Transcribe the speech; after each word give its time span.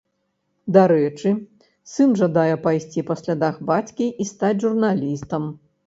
Дарэчы, 0.77 1.33
сын 1.93 2.17
жадае 2.23 2.47
пайсці 2.65 3.07
па 3.13 3.21
слядах 3.23 3.63
бацькі 3.71 4.13
і 4.23 4.31
стаць 4.35 4.57
журналістам. 4.69 5.43